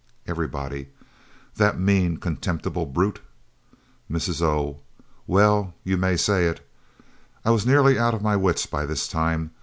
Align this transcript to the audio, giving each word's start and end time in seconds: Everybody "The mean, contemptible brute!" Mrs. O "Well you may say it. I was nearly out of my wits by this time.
Everybody 0.25 0.87
"The 1.57 1.73
mean, 1.73 2.17
contemptible 2.17 2.87
brute!" 2.87 3.19
Mrs. 4.09 4.41
O 4.41 4.79
"Well 5.27 5.75
you 5.83 5.95
may 5.95 6.17
say 6.17 6.47
it. 6.47 6.67
I 7.45 7.51
was 7.51 7.67
nearly 7.67 7.99
out 7.99 8.15
of 8.15 8.23
my 8.23 8.35
wits 8.35 8.65
by 8.65 8.87
this 8.87 9.07
time. 9.07 9.51